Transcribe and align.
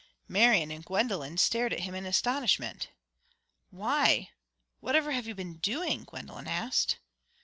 Marian 0.27 0.71
and 0.71 0.83
Gwendolen 0.83 1.37
stared 1.37 1.71
at 1.71 1.81
him 1.81 1.93
in 1.93 2.07
astonishment. 2.07 2.89
"Why, 3.69 4.31
whatever 4.79 5.11
have 5.11 5.27
you 5.27 5.35
been 5.35 5.57
doing?" 5.57 6.05
Gwendolen 6.05 6.47
asked. 6.47 6.97